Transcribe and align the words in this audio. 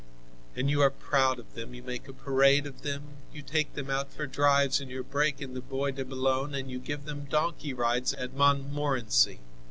And 0.55 0.67
you 0.67 0.81
are 0.81 0.89
proud 0.89 1.37
of 1.37 1.53
them, 1.53 1.75
you 1.75 1.83
make 1.83 2.07
a 2.07 2.13
parade 2.13 2.65
of 2.65 2.81
them, 2.81 3.17
you 3.31 3.43
take 3.43 3.75
them 3.75 3.91
out 3.91 4.11
for 4.11 4.25
drives 4.25 4.81
in 4.81 4.89
your 4.89 5.03
break 5.03 5.39
in 5.43 5.53
the 5.53 5.61
Bois 5.61 5.91
de 5.91 6.03
Boulogne 6.03 6.55
and 6.55 6.71
you 6.71 6.79
give 6.79 7.05
them 7.05 7.25
donkey 7.25 7.71
rides 7.71 8.11
at 8.13 8.33
Montmorency. 8.33 9.41